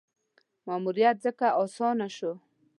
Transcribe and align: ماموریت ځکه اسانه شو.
ماموریت 0.67 1.15
ځکه 1.25 1.47
اسانه 1.61 2.07
شو. 2.15 2.33